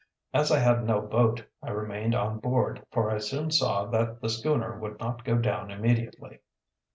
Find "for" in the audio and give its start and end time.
2.89-3.11